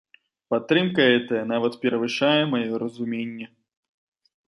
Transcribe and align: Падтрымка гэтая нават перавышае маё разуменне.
Падтрымка 0.53 1.01
гэтая 1.11 1.43
нават 1.53 1.73
перавышае 1.85 2.41
маё 2.57 2.73
разуменне. 2.85 3.47